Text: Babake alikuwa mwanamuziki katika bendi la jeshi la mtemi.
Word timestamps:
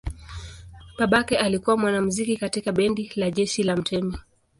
Babake 0.99 1.37
alikuwa 1.37 1.77
mwanamuziki 1.77 2.37
katika 2.37 2.71
bendi 2.71 3.11
la 3.15 3.31
jeshi 3.31 3.63
la 3.63 3.75
mtemi. 3.75 4.17